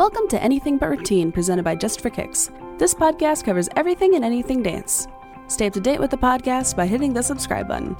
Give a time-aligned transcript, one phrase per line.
[0.00, 2.50] Welcome to Anything But Routine, presented by Just for Kicks.
[2.78, 5.06] This podcast covers everything and anything dance.
[5.46, 7.94] Stay up to date with the podcast by hitting the subscribe button.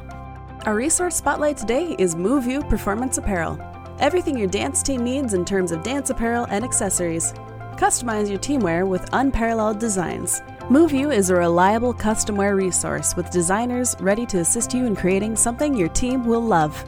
[0.64, 3.60] Our resource spotlight today is Move You Performance Apparel.
[3.98, 7.34] Everything your dance team needs in terms of dance apparel and accessories.
[7.76, 10.40] Customize your teamwear with unparalleled designs.
[10.70, 14.96] Move You is a reliable custom wear resource with designers ready to assist you in
[14.96, 16.82] creating something your team will love.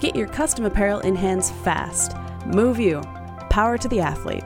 [0.00, 2.16] Get your custom apparel in hands fast.
[2.44, 3.04] Move You.
[3.52, 4.44] Power to the athlete.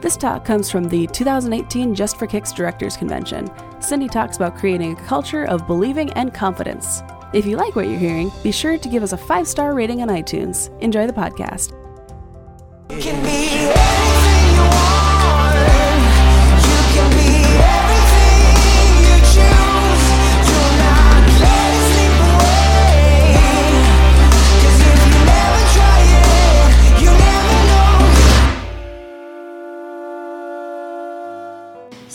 [0.00, 3.48] This talk comes from the 2018 Just for Kicks Directors Convention.
[3.80, 7.04] Cindy talks about creating a culture of believing and confidence.
[7.32, 10.02] If you like what you're hearing, be sure to give us a five star rating
[10.02, 10.76] on iTunes.
[10.80, 11.72] Enjoy the podcast.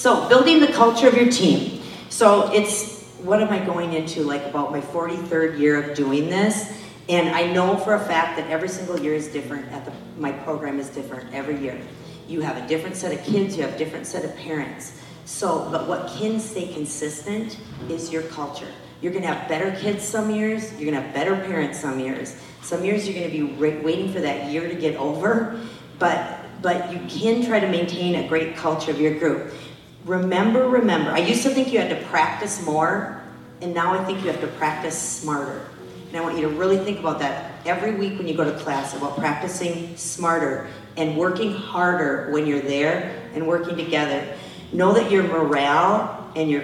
[0.03, 1.81] So, building the culture of your team.
[2.09, 4.23] So, it's what am I going into?
[4.23, 6.77] Like, about my 43rd year of doing this.
[7.07, 9.71] And I know for a fact that every single year is different.
[9.71, 11.79] At the, my program is different every year.
[12.27, 15.01] You have a different set of kids, you have a different set of parents.
[15.23, 17.57] So, but what can stay consistent
[17.87, 18.73] is your culture.
[18.99, 21.97] You're going to have better kids some years, you're going to have better parents some
[22.01, 22.35] years.
[22.61, 25.61] Some years you're going to be ra- waiting for that year to get over,
[25.97, 29.53] but but you can try to maintain a great culture of your group.
[30.05, 31.11] Remember, remember.
[31.11, 33.21] I used to think you had to practice more,
[33.61, 35.65] and now I think you have to practice smarter.
[36.07, 38.57] And I want you to really think about that every week when you go to
[38.59, 44.35] class about practicing smarter and working harder when you're there and working together.
[44.73, 46.63] Know that your morale and your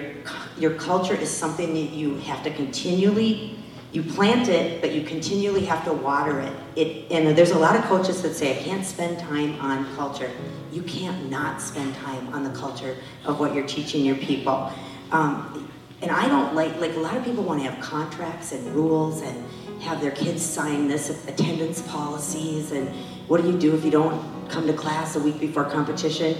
[0.58, 3.58] your culture is something that you have to continually
[3.92, 6.52] you plant it, but you continually have to water it.
[6.76, 10.30] It and there's a lot of coaches that say I can't spend time on culture.
[10.72, 14.72] You can't not spend time on the culture of what you're teaching your people.
[15.10, 15.68] Um,
[16.02, 19.22] and I don't like like a lot of people want to have contracts and rules
[19.22, 19.44] and
[19.82, 22.88] have their kids sign this attendance policies and
[23.28, 26.36] what do you do if you don't come to class a week before competition?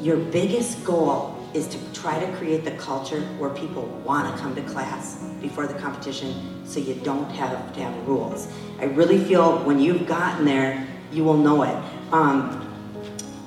[0.00, 4.54] Your biggest goal is to try to create the culture where people want to come
[4.54, 8.48] to class before the competition so you don't have to have rules.
[8.78, 11.76] I really feel when you've gotten there, you will know it.
[12.12, 12.68] Um,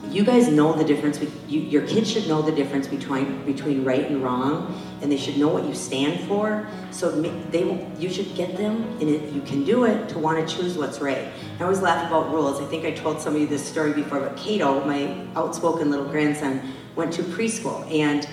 [0.09, 1.19] you guys know the difference.
[1.47, 5.37] You, your kids should know the difference between between right and wrong, and they should
[5.37, 6.67] know what you stand for.
[6.91, 10.55] So they, you should get them, and it, you can do it to want to
[10.55, 11.27] choose what's right.
[11.59, 12.61] I always laugh about rules.
[12.61, 16.61] I think I told somebody this story before, but Cato, my outspoken little grandson,
[16.95, 18.27] went to preschool, and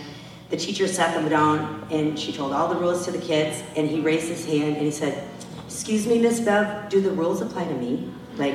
[0.50, 3.88] the teacher sat them down, and she told all the rules to the kids, and
[3.88, 5.28] he raised his hand and he said,
[5.66, 8.54] "Excuse me, Miss Bev, do the rules apply to me?" Like.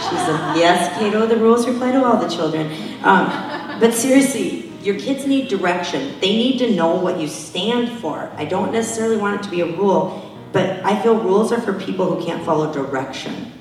[0.00, 2.66] She said, yes, Cato, the rules apply to all the children.
[3.04, 6.18] Um, but seriously, your kids need direction.
[6.20, 8.30] They need to know what you stand for.
[8.36, 11.74] I don't necessarily want it to be a rule, but I feel rules are for
[11.74, 13.52] people who can't follow direction.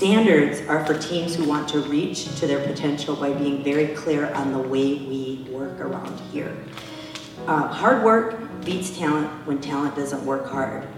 [0.00, 4.32] Standards are for teams who want to reach to their potential by being very clear
[4.32, 6.56] on the way we work around here.
[7.46, 10.88] Uh, hard work beats talent when talent doesn't work hard.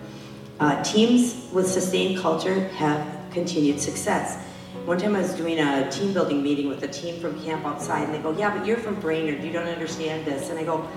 [0.61, 4.41] Uh, teams with sustained culture have continued success.
[4.85, 8.05] One time I was doing a team building meeting with a team from Camp Outside,
[8.05, 10.49] and they go, Yeah, but you're from Brainerd, you don't understand this.
[10.49, 10.89] And I go,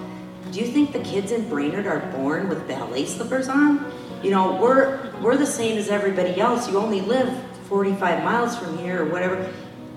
[0.51, 3.91] Do you think the kids in Brainerd are born with ballet slippers on?
[4.21, 6.69] You know, we're, we're the same as everybody else.
[6.69, 7.35] You only live
[7.67, 9.51] 45 miles from here or whatever.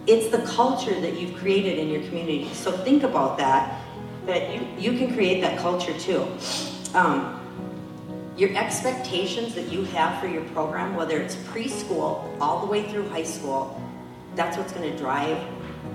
[0.06, 2.48] It's the culture that you've created in your community.
[2.54, 3.82] So think about that,
[4.26, 6.26] that you, you can create that culture too.
[6.94, 7.34] Um,
[8.36, 13.08] your expectations that you have for your program, whether it's preschool all the way through
[13.08, 13.82] high school,
[14.34, 15.44] that's what's going to drive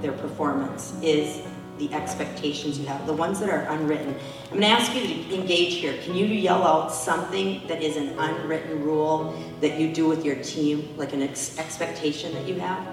[0.02, 1.42] their performance is
[1.78, 4.16] the expectations you have, the ones that are unwritten.
[4.46, 5.98] I'm going to ask you to engage here.
[6.04, 10.36] Can you yell out something that is an unwritten rule that you do with your
[10.36, 12.88] team, like an ex- expectation that you have?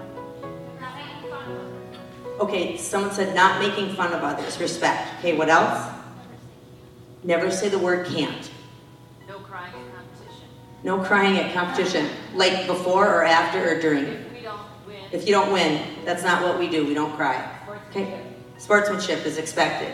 [2.41, 5.19] Okay, someone said not making fun of others, respect.
[5.19, 5.93] Okay, what else?
[7.23, 8.51] Never say the word can't.
[9.29, 10.49] No crying at competition.
[10.83, 14.05] No crying at competition, like before or after or during.
[14.05, 16.87] If we don't win, If you don't win, that's not what we do.
[16.87, 17.47] We don't cry.
[17.91, 18.30] Okay?
[18.61, 19.91] Sportsmanship is expected.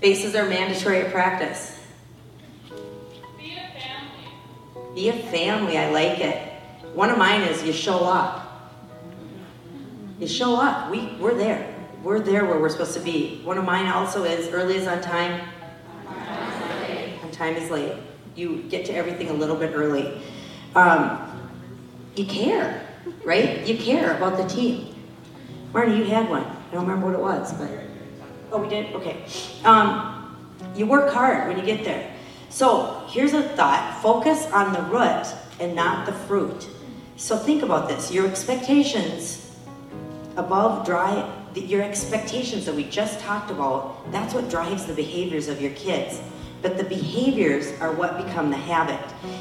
[0.00, 1.78] Faces are mandatory at practice.
[3.38, 4.94] be a family.
[4.94, 5.78] Be a family.
[5.78, 6.52] I like it.
[6.94, 8.74] One of mine is you show up.
[10.18, 10.90] You show up.
[10.90, 11.72] We we're there.
[12.02, 13.40] We're there where we're supposed to be.
[13.44, 15.48] One of mine also is early is on time.
[17.22, 17.92] On time is late.
[18.34, 20.20] You get to everything a little bit early.
[20.74, 21.40] Um,
[22.16, 22.84] you care,
[23.24, 23.64] right?
[23.64, 24.92] You care about the team.
[25.72, 26.55] Marty, you had one.
[26.68, 27.70] I don't remember what it was, but
[28.52, 28.94] oh, we did.
[28.94, 29.24] Okay.
[29.64, 30.36] Um,
[30.74, 32.12] you work hard when you get there.
[32.48, 35.26] So here's a thought: focus on the root
[35.60, 36.68] and not the fruit.
[37.16, 39.46] So think about this: your expectations
[40.36, 45.60] above dry your expectations that we just talked about that's what drives the behaviors of
[45.60, 46.20] your kids
[46.60, 49.00] but the behaviors are what become the habit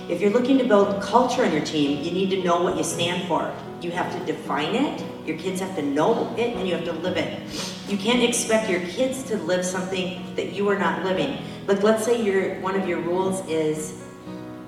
[0.10, 2.84] if you're looking to build culture in your team you need to know what you
[2.84, 6.76] stand for you have to define it your kids have to know it and you
[6.76, 7.42] have to live it.
[7.90, 11.40] You can't expect your kids to live something that you are not living.
[11.68, 14.04] Like let's say your one of your rules is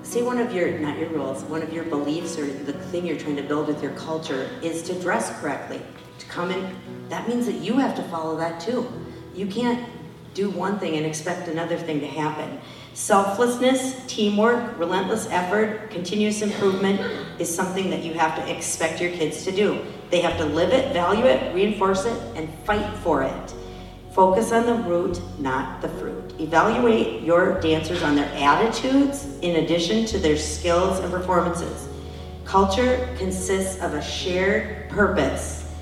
[0.02, 3.18] say one of your not your rules one of your beliefs or the thing you're
[3.18, 5.80] trying to build with your culture is to dress correctly
[6.18, 6.76] to come in.
[7.08, 8.90] That means that you have to follow that too.
[9.34, 9.88] You can't
[10.34, 12.60] do one thing and expect another thing to happen.
[12.94, 17.00] Selflessness teamwork relentless effort continuous improvement
[17.38, 20.72] is something that you have to expect your kids to do they have to live
[20.72, 23.54] it value it reinforce it and fight for it
[24.18, 26.34] Focus on the root, not the fruit.
[26.40, 31.88] Evaluate your dancers on their attitudes in addition to their skills and performances.
[32.44, 35.72] Culture consists of a shared purpose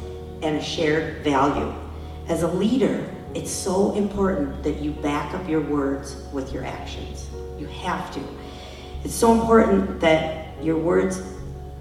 [0.43, 1.73] and a shared value.
[2.29, 7.31] As a leader, it's so important that you back up your words with your actions.
[7.59, 8.21] You have to.
[9.03, 11.23] It's so important that your words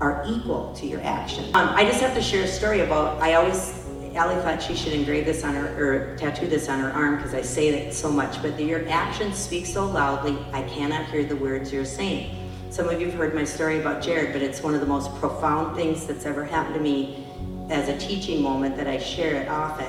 [0.02, 1.46] are equal to your action.
[1.56, 4.94] Um, I just have to share a story about, I always, Allie thought she should
[4.94, 8.12] engrave this on her, or tattoo this on her arm because I say it so
[8.12, 12.36] much, but your actions speak so loudly, I cannot hear the words you're saying.
[12.70, 15.14] Some of you have heard my story about Jared, but it's one of the most
[15.16, 17.26] profound things that's ever happened to me
[17.70, 19.86] as a teaching moment that I share it often.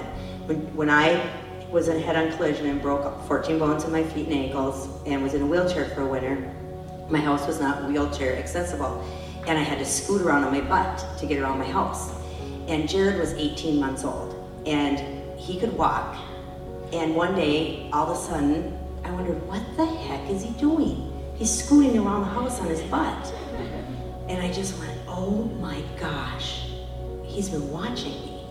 [0.46, 1.28] When, when I
[1.70, 5.34] was in head-on collision and broke 14 bones in my feet and ankles and was
[5.34, 6.36] in a wheelchair for a winter,
[7.10, 9.04] my house was not wheelchair accessible,
[9.46, 12.12] and I had to scoot around on my butt to get around my house.
[12.68, 14.34] And Jared was 18 months old,
[14.66, 14.98] and
[15.38, 16.16] he could walk.
[16.92, 21.12] And one day, all of a sudden, I wondered, what the heck is he doing?
[21.36, 23.34] He's scooting around the house on his butt.
[24.28, 26.70] And I just went, oh my gosh,
[27.22, 28.44] he's been watching me.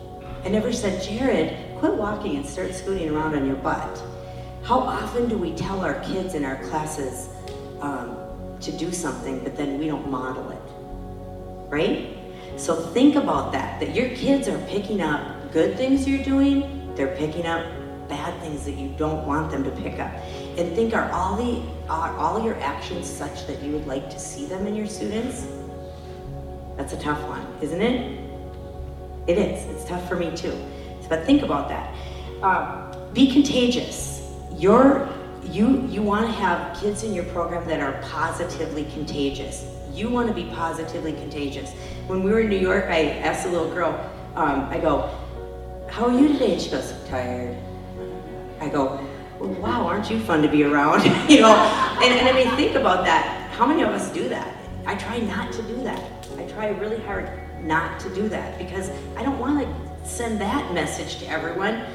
[0.45, 4.01] I never said, Jared, quit walking and start scooting around on your butt.
[4.63, 7.29] How often do we tell our kids in our classes
[7.81, 8.17] um,
[8.61, 10.64] to do something, but then we don't model it?
[11.69, 12.17] Right?
[12.57, 17.15] So think about that, that your kids are picking up good things you're doing, they're
[17.15, 17.65] picking up
[18.07, 20.11] bad things that you don't want them to pick up.
[20.57, 24.19] And think, are all, the, are all your actions such that you would like to
[24.19, 25.47] see them in your students?
[26.77, 28.19] That's a tough one, isn't it?
[29.27, 29.65] It is.
[29.75, 30.55] It's tough for me too.
[31.09, 31.93] But think about that.
[32.41, 34.29] Um, be contagious.
[34.57, 35.09] You're,
[35.43, 39.65] you you want to have kids in your program that are positively contagious.
[39.95, 41.71] You want to be positively contagious.
[42.07, 43.97] When we were in New York, I asked a little girl,
[44.35, 45.09] um, I go,
[45.89, 47.55] "How are you today?" And she goes, "Tired."
[48.59, 48.99] I go,
[49.39, 51.55] "Wow, aren't you fun to be around?" you know.
[52.03, 53.49] And, and I mean, think about that.
[53.51, 54.53] How many of us do that?
[54.85, 56.03] I try not to do that.
[56.37, 57.29] I try really hard
[57.63, 61.85] not to do that because I don't want to send that message to everyone.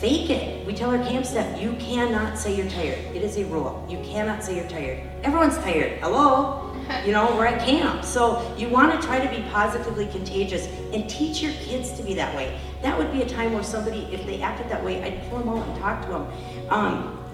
[0.00, 0.66] Fake it.
[0.66, 2.98] We tell our camp staff, you cannot say you're tired.
[3.14, 3.86] It is a rule.
[3.88, 5.02] You cannot say you're tired.
[5.22, 5.98] Everyone's tired.
[6.00, 6.65] Hello?
[7.04, 8.04] You know, we're at camp.
[8.04, 12.14] So you want to try to be positively contagious and teach your kids to be
[12.14, 12.58] that way.
[12.82, 15.48] That would be a time where somebody, if they acted that way, I'd pull them
[15.48, 16.70] out and talk to them.
[16.70, 17.26] Um,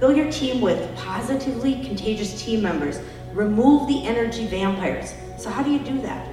[0.00, 3.00] Fill your team with positively contagious team members.
[3.34, 5.12] Remove the energy vampires.
[5.36, 6.26] So how do you do that?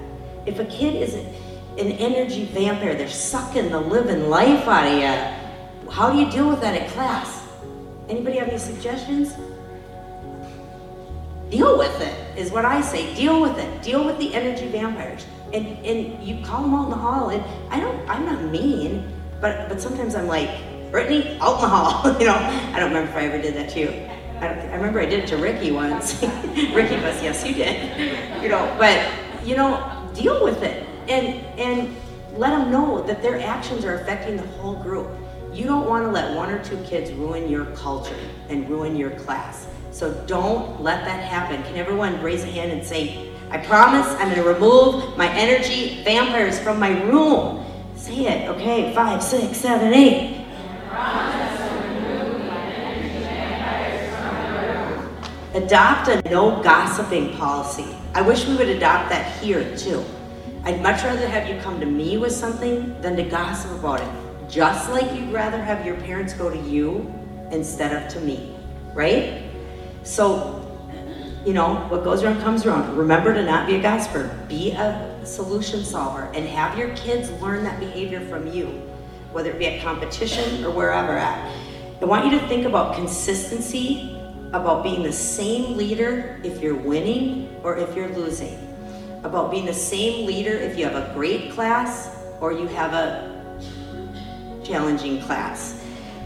[0.46, 5.92] If a kid is an energy vampire, they're sucking the living life out of you.
[5.92, 7.46] How do you deal with that at class?
[8.08, 9.34] Anybody have any suggestions?
[11.50, 13.14] Deal with it is what I say.
[13.16, 13.82] Deal with it.
[13.82, 15.26] Deal with the energy vampires.
[15.54, 17.30] And and you call them out in the hall.
[17.30, 18.10] And I don't.
[18.10, 20.50] I'm not mean, but but sometimes I'm like,
[20.92, 22.20] Brittany, out in the hall.
[22.20, 22.36] you know.
[22.36, 23.90] I don't remember if I ever did that to you.
[24.40, 26.22] I, I remember I did it to Ricky once.
[26.22, 28.42] Ricky was yes, you did.
[28.44, 28.76] You know.
[28.78, 29.10] But
[29.46, 31.96] you know, deal with it and and
[32.36, 35.10] let them know that their actions are affecting the whole group.
[35.54, 39.12] You don't want to let one or two kids ruin your culture and ruin your
[39.12, 39.68] class.
[39.98, 41.64] So don't let that happen.
[41.64, 46.04] Can everyone raise a hand and say, I promise I'm going to remove my energy
[46.04, 47.66] vampires from my room?
[47.96, 48.48] Say it.
[48.48, 50.46] Okay, five, six, seven, eight.
[55.56, 57.88] Adopt a no gossiping policy.
[58.14, 60.06] I wish we would adopt that here too.
[60.64, 64.48] I'd much rather have you come to me with something than to gossip about it.
[64.48, 67.12] Just like you'd rather have your parents go to you
[67.50, 68.56] instead of to me,
[68.94, 69.47] right?
[70.08, 70.64] So,
[71.46, 72.96] you know, what goes around comes around.
[72.98, 74.34] Remember to not be a gossiper.
[74.48, 78.68] Be a solution solver and have your kids learn that behavior from you,
[79.34, 81.54] whether it be at competition or wherever at.
[82.02, 84.18] I want you to think about consistency,
[84.54, 88.58] about being the same leader if you're winning or if you're losing,
[89.24, 94.64] about being the same leader if you have a great class or you have a
[94.64, 95.84] challenging class.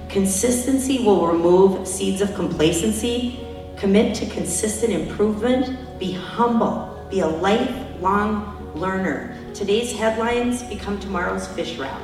[0.07, 3.47] Consistency will remove seeds of complacency.
[3.81, 5.75] Commit to consistent improvement.
[5.97, 7.03] Be humble.
[7.09, 9.35] Be a lifelong learner.
[9.55, 11.99] Today's headlines become tomorrow's fish wrap.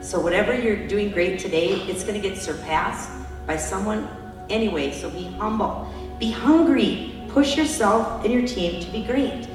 [0.00, 3.10] So, whatever you're doing great today, it's going to get surpassed
[3.46, 4.08] by someone
[4.48, 4.90] anyway.
[4.90, 5.92] So, be humble.
[6.18, 7.12] Be hungry.
[7.28, 9.48] Push yourself and your team to be great.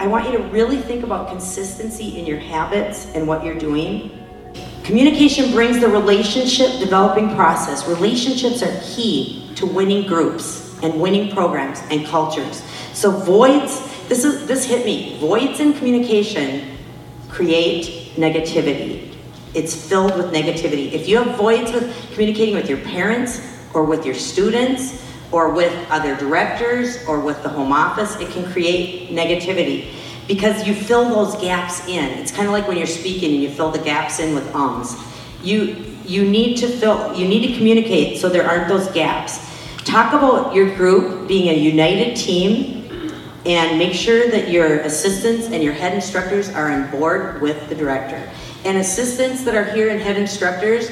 [0.00, 4.10] I want you to really think about consistency in your habits and what you're doing.
[4.82, 7.86] Communication brings the relationship developing process.
[7.86, 12.62] Relationships are key to winning groups and winning programs and cultures.
[12.92, 15.18] So voids, this is this hit me.
[15.18, 16.76] Voids in communication
[17.28, 19.14] create negativity.
[19.54, 20.92] It's filled with negativity.
[20.92, 23.40] If you have voids with communicating with your parents
[23.74, 28.50] or with your students or with other directors or with the home office, it can
[28.52, 29.92] create negativity
[30.28, 32.04] because you fill those gaps in.
[32.18, 34.96] It's kind of like when you're speaking and you fill the gaps in with ums.
[35.42, 39.51] You you need to fill you need to communicate so there aren't those gaps.
[39.84, 43.10] Talk about your group being a united team
[43.44, 47.74] and make sure that your assistants and your head instructors are on board with the
[47.74, 48.30] director.
[48.64, 50.88] And assistants that are here and head instructors,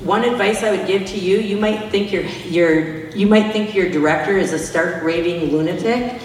[0.00, 3.74] one advice I would give to you, you might think your your you might think
[3.74, 6.20] your director is a stark raving lunatic,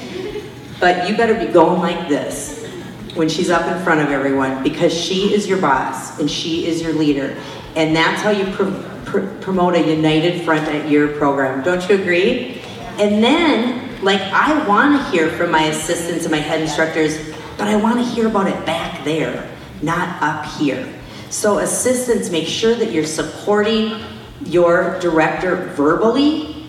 [0.79, 2.67] but you better be going like this
[3.15, 6.81] when she's up in front of everyone because she is your boss and she is
[6.81, 7.36] your leader.
[7.75, 11.63] And that's how you pr- pr- promote a united front at your program.
[11.63, 12.61] Don't you agree?
[12.97, 17.17] And then, like, I want to hear from my assistants and my head instructors,
[17.57, 19.49] but I want to hear about it back there,
[19.81, 20.88] not up here.
[21.29, 24.01] So, assistants, make sure that you're supporting
[24.45, 26.59] your director verbally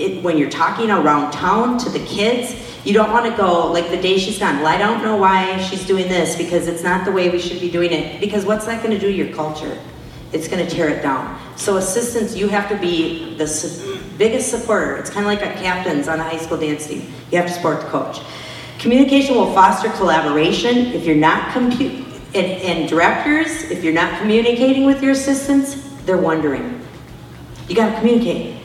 [0.00, 3.90] it, when you're talking around town to the kids, you don't want to go like
[3.90, 4.56] the day she's gone.
[4.56, 7.60] Well, I don't know why she's doing this because it's not the way we should
[7.60, 8.20] be doing it.
[8.20, 9.78] Because what's that going to do to your culture?
[10.32, 11.38] It's going to tear it down.
[11.56, 14.96] So assistants, you have to be the su- biggest supporter.
[14.96, 17.12] It's kind of like a captains on a high school dance team.
[17.30, 18.20] You have to support the coach.
[18.78, 20.76] Communication will foster collaboration.
[20.94, 26.16] If you're not compu- and, and directors, if you're not communicating with your assistants, they're
[26.16, 26.80] wondering.
[27.68, 28.56] You got to communicate.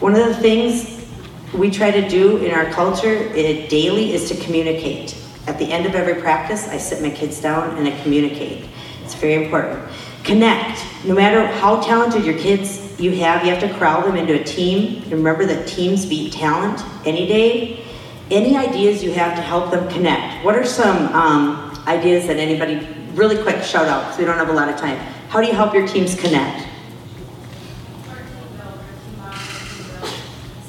[0.00, 1.04] One of the things
[1.52, 5.16] we try to do in our culture eh, daily is to communicate.
[5.46, 8.64] At the end of every practice, I sit my kids down and I communicate.
[9.02, 9.88] It's very important.
[10.24, 10.84] Connect.
[11.04, 14.42] No matter how talented your kids you have, you have to corral them into a
[14.42, 15.04] team.
[15.10, 17.84] Remember that teams beat talent any day.
[18.30, 20.44] Any ideas you have to help them connect?
[20.44, 24.48] What are some um, ideas that anybody, really quick shout out because we don't have
[24.48, 24.96] a lot of time.
[25.28, 26.66] How do you help your teams connect?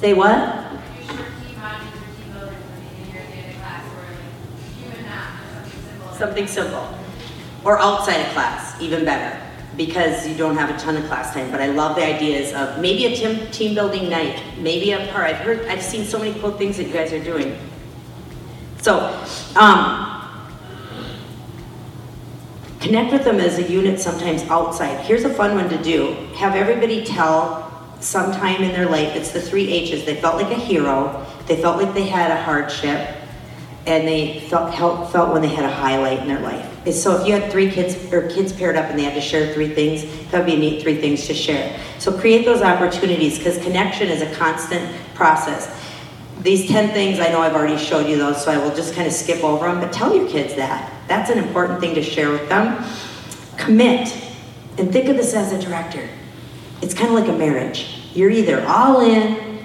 [0.00, 0.64] Say what?
[6.14, 6.88] Something simple.
[7.64, 9.42] Or outside of class, even better,
[9.76, 11.50] because you don't have a ton of class time.
[11.50, 15.26] But I love the ideas of maybe a team, team building night, maybe a part.
[15.26, 17.58] I've heard, I've seen so many cool things that you guys are doing.
[18.80, 19.00] So,
[19.56, 20.06] um,
[22.80, 25.00] connect with them as a unit sometimes outside.
[25.04, 26.12] Here's a fun one to do.
[26.36, 27.66] Have everybody tell
[28.00, 30.04] sometime in their life, it's the three H's.
[30.04, 33.15] They felt like a hero, they felt like they had a hardship,
[33.86, 36.72] and they felt, felt, felt when they had a highlight in their life.
[36.92, 39.52] So if you had three kids or kids paired up and they had to share
[39.54, 41.78] three things, that would be a neat three things to share.
[41.98, 45.84] So create those opportunities because connection is a constant process.
[46.40, 49.06] These 10 things, I know I've already showed you those, so I will just kind
[49.06, 50.92] of skip over them, but tell your kids that.
[51.08, 52.84] That's an important thing to share with them.
[53.56, 54.14] Commit.
[54.78, 56.08] And think of this as a director.
[56.82, 58.02] It's kind of like a marriage.
[58.14, 59.64] You're either all in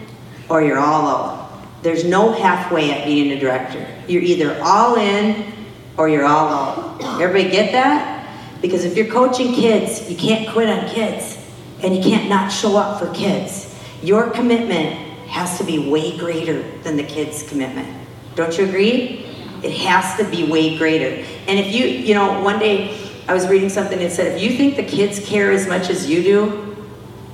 [0.49, 1.40] or you're all out.
[1.81, 3.85] There's no halfway at being a director.
[4.07, 5.51] You're either all in
[5.97, 7.21] or you're all out.
[7.21, 8.19] Everybody get that?
[8.61, 11.37] Because if you're coaching kids, you can't quit on kids
[11.81, 13.75] and you can't not show up for kids.
[14.03, 14.95] Your commitment
[15.27, 17.87] has to be way greater than the kids' commitment.
[18.35, 19.25] Don't you agree?
[19.63, 21.25] It has to be way greater.
[21.47, 22.97] And if you, you know, one day
[23.27, 26.09] I was reading something that said, if you think the kids care as much as
[26.09, 26.75] you do,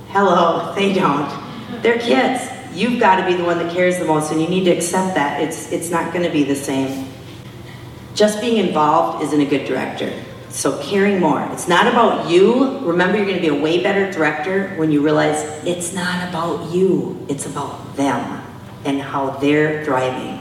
[0.08, 1.82] hello, they don't.
[1.82, 2.57] They're kids.
[2.78, 5.16] You've got to be the one that cares the most, and you need to accept
[5.16, 5.42] that.
[5.42, 7.08] It's, it's not going to be the same.
[8.14, 10.12] Just being involved isn't a good director.
[10.50, 11.42] So caring more.
[11.50, 12.78] It's not about you.
[12.86, 16.72] Remember, you're going to be a way better director when you realize it's not about
[16.72, 17.26] you.
[17.28, 18.44] It's about them
[18.84, 20.40] and how they're thriving.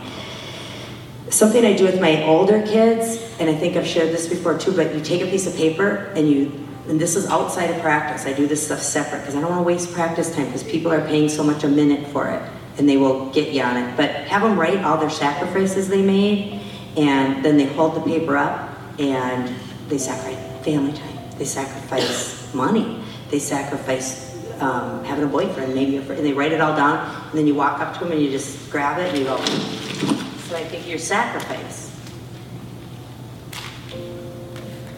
[1.32, 4.74] Something I do with my older kids, and I think I've shared this before too,
[4.74, 8.26] but you take a piece of paper and you, and this is outside of practice.
[8.26, 10.92] I do this stuff separate because I don't want to waste practice time because people
[10.92, 12.42] are paying so much a minute for it
[12.78, 13.98] and they will get you on it.
[13.98, 16.62] But have them write all their sacrifices they made
[16.96, 19.54] and then they hold the paper up and
[19.90, 21.18] they sacrifice family time.
[21.38, 23.04] They sacrifice money.
[23.30, 24.28] They sacrifice
[24.62, 27.30] um, having a boyfriend, maybe, and they write it all down.
[27.30, 29.38] And then you walk up to them and you just grab it and you go,
[29.38, 31.97] so I think your sacrifice.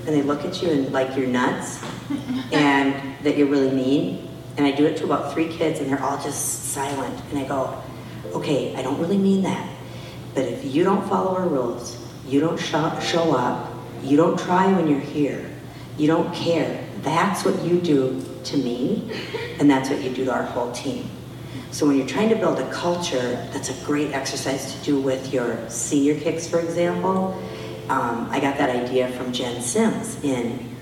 [0.09, 1.83] And they look at you and like you're nuts
[2.51, 4.27] and that you're really mean.
[4.57, 7.13] And I do it to about three kids and they're all just silent.
[7.29, 7.79] And I go,
[8.33, 9.69] okay, I don't really mean that.
[10.33, 14.73] But if you don't follow our rules, you don't show, show up, you don't try
[14.73, 15.47] when you're here,
[15.95, 19.11] you don't care, that's what you do to me,
[19.59, 21.07] and that's what you do to our whole team.
[21.69, 25.31] So when you're trying to build a culture, that's a great exercise to do with
[25.31, 27.39] your senior kicks, for example.
[27.89, 30.75] Um, I got that idea from Jen Sims in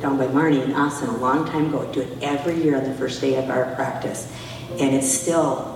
[0.00, 1.86] down by Marnie in Austin a long time ago.
[1.86, 4.32] I do it every year on the first day of our practice,
[4.78, 5.74] and it still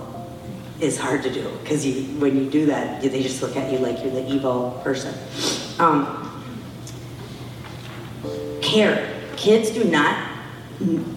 [0.79, 3.77] is hard to do because you when you do that, they just look at you
[3.79, 5.13] like you're the evil person.
[5.79, 6.19] Um,
[8.61, 9.09] care.
[9.35, 10.15] Kids do not,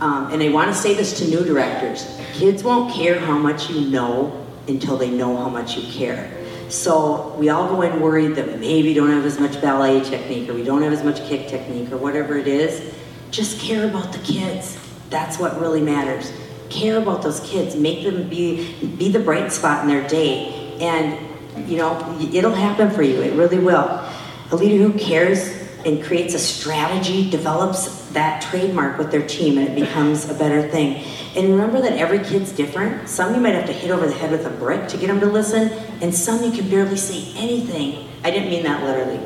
[0.00, 3.70] um, and I want to say this to new directors kids won't care how much
[3.70, 6.30] you know until they know how much you care.
[6.68, 10.54] So we all go in worried that maybe don't have as much ballet technique or
[10.54, 12.94] we don't have as much kick technique or whatever it is.
[13.30, 14.78] Just care about the kids.
[15.10, 16.32] That's what really matters.
[16.68, 17.76] Care about those kids.
[17.76, 20.76] Make them be be the bright spot in their day.
[20.80, 23.22] And you know, it'll happen for you.
[23.22, 24.04] It really will.
[24.50, 25.55] A leader who cares
[25.86, 30.68] and creates a strategy, develops that trademark with their team, and it becomes a better
[30.68, 31.04] thing.
[31.36, 33.08] And remember that every kid's different.
[33.08, 35.20] Some you might have to hit over the head with a brick to get them
[35.20, 35.70] to listen,
[36.02, 38.08] and some you can barely say anything.
[38.24, 39.20] I didn't mean that literally.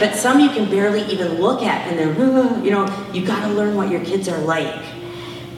[0.00, 3.76] But some you can barely even look at, and they're, you know, you gotta learn
[3.76, 4.82] what your kids are like.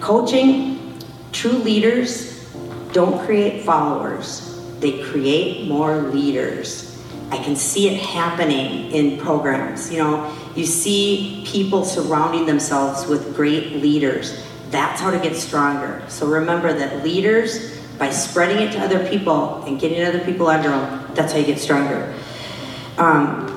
[0.00, 0.98] Coaching,
[1.32, 2.52] true leaders
[2.92, 6.89] don't create followers, they create more leaders.
[7.30, 9.90] I can see it happening in programs.
[9.90, 14.44] You know, you see people surrounding themselves with great leaders.
[14.70, 16.02] That's how to get stronger.
[16.08, 20.70] So remember that leaders, by spreading it to other people and getting other people under
[20.70, 22.14] them, that's how you get stronger.
[22.98, 23.49] Um,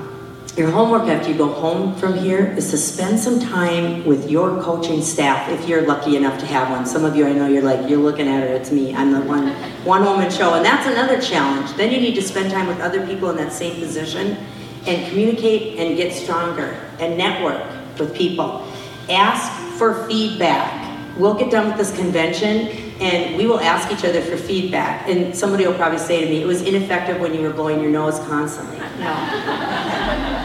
[0.56, 4.62] your homework after you go home from here is to spend some time with your
[4.62, 6.86] coaching staff if you're lucky enough to have one.
[6.86, 8.94] Some of you I know you're like, you're looking at her, it's me.
[8.94, 9.48] I'm the one
[9.84, 10.54] one woman show.
[10.54, 11.74] And that's another challenge.
[11.74, 14.38] Then you need to spend time with other people in that same position
[14.86, 17.64] and communicate and get stronger and network
[17.98, 18.68] with people.
[19.10, 21.18] Ask for feedback.
[21.18, 22.68] We'll get done with this convention
[23.02, 25.10] and we will ask each other for feedback.
[25.10, 27.92] And somebody will probably say to me, it was ineffective when you were blowing your
[27.92, 28.78] nose constantly.
[29.00, 30.40] No.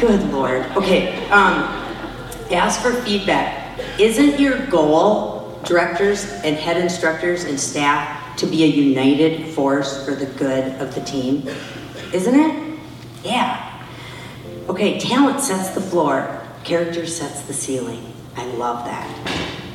[0.00, 0.64] Good Lord.
[0.78, 1.62] Okay, um,
[2.50, 3.78] ask for feedback.
[4.00, 10.14] Isn't your goal, directors and head instructors and staff, to be a united force for
[10.14, 11.46] the good of the team?
[12.14, 12.78] Isn't it?
[13.22, 13.86] Yeah.
[14.70, 18.10] Okay, talent sets the floor, character sets the ceiling.
[18.36, 19.06] I love that.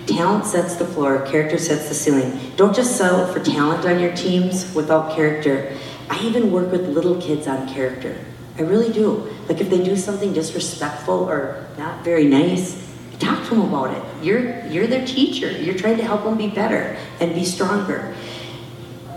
[0.08, 2.52] Talent sets the floor, character sets the ceiling.
[2.56, 5.78] Don't just settle for talent on your teams without character.
[6.10, 8.18] I even work with little kids on character.
[8.58, 9.35] I really do.
[9.48, 12.84] Like if they do something disrespectful or not very nice,
[13.20, 14.24] talk to them about it.
[14.24, 15.52] You're you're their teacher.
[15.52, 18.16] You're trying to help them be better and be stronger.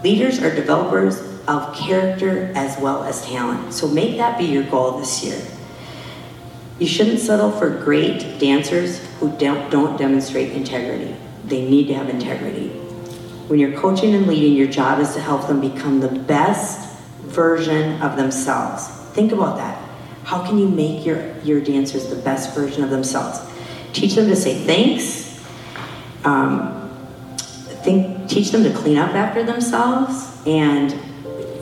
[0.05, 3.73] Leaders are developers of character as well as talent.
[3.73, 5.41] So make that be your goal this year.
[6.79, 11.17] You shouldn't settle for great dancers who don't, don't demonstrate integrity.
[11.45, 12.69] They need to have integrity.
[13.49, 18.01] When you're coaching and leading, your job is to help them become the best version
[18.03, 18.87] of themselves.
[19.15, 19.88] Think about that.
[20.29, 23.41] How can you make your, your dancers the best version of themselves?
[23.95, 25.43] Teach them to say thanks.
[26.23, 26.91] Um,
[27.83, 30.93] think, teach them to clean up after themselves and,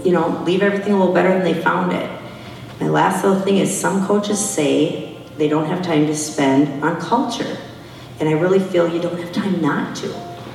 [0.04, 2.10] you know, leave everything a little better than they found it.
[2.80, 7.00] My last little thing is some coaches say they don't have time to spend on
[7.00, 7.56] culture.
[8.18, 10.08] And I really feel you don't have time not to.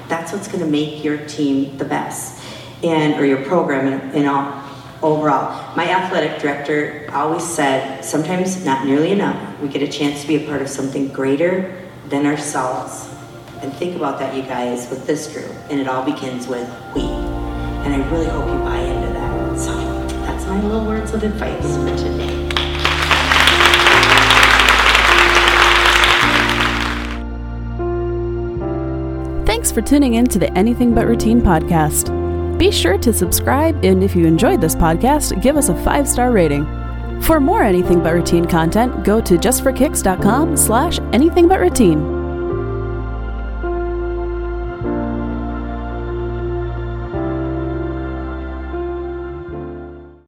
[0.10, 2.43] That's what's going to make your team the best
[2.84, 4.62] and or your program in, in all,
[5.03, 5.75] overall.
[5.75, 9.59] My athletic director always said sometimes not nearly enough.
[9.59, 11.75] We get a chance to be a part of something greater
[12.09, 13.09] than ourselves.
[13.61, 15.51] And think about that, you guys, with this group.
[15.69, 17.03] And it all begins with we.
[17.03, 19.59] And I really hope you buy into that.
[19.59, 19.73] So
[20.25, 22.41] that's my little words of advice for today.
[29.45, 32.20] Thanks for tuning in to the Anything But Routine podcast.
[32.62, 36.32] Be sure to subscribe, and if you enjoyed this podcast, give us a five star
[36.32, 36.63] rating.
[37.19, 42.20] For more Anything But Routine content, go to justforkicks.com slash anything but routine.